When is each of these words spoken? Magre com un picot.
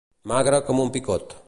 Magre 0.31 0.61
com 0.71 0.83
un 0.87 0.93
picot. 0.97 1.39